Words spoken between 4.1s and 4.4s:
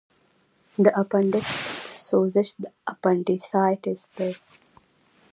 دی.